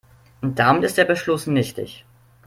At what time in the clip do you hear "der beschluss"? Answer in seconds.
0.97-1.45